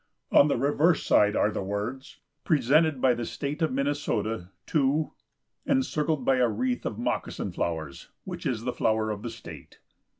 On 0.31 0.47
the 0.47 0.57
reverse 0.57 1.03
side 1.05 1.35
are 1.35 1.51
the 1.51 1.61
words, 1.61 2.21
"Presented 2.43 3.01
by 3.01 3.13
the 3.13 3.23
State 3.23 3.61
of 3.61 3.71
Minnesota 3.71 4.49
to," 4.65 5.11
encircled 5.67 6.25
by 6.25 6.37
a 6.37 6.47
wreath 6.49 6.87
of 6.87 6.97
moccasin 6.97 7.51
flowers, 7.51 8.07
which 8.23 8.47
is 8.47 8.63
the 8.63 8.73
flower 8.73 9.11
of 9.11 9.21
the 9.21 9.29
state. 9.29 9.77